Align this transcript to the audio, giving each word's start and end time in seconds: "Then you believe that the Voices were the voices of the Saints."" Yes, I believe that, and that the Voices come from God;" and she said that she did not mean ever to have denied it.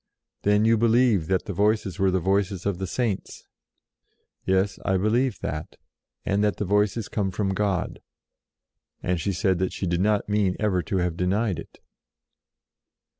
"Then 0.41 0.65
you 0.65 0.79
believe 0.79 1.27
that 1.27 1.45
the 1.45 1.53
Voices 1.53 1.99
were 1.99 2.09
the 2.09 2.19
voices 2.19 2.65
of 2.65 2.79
the 2.79 2.87
Saints."" 2.87 3.43
Yes, 4.47 4.79
I 4.83 4.97
believe 4.97 5.39
that, 5.41 5.75
and 6.25 6.43
that 6.43 6.57
the 6.57 6.65
Voices 6.65 7.07
come 7.07 7.29
from 7.29 7.53
God;" 7.53 7.99
and 9.03 9.21
she 9.21 9.31
said 9.31 9.59
that 9.59 9.73
she 9.73 9.85
did 9.85 10.01
not 10.01 10.27
mean 10.27 10.55
ever 10.59 10.81
to 10.81 10.97
have 10.97 11.15
denied 11.15 11.59
it. 11.59 11.81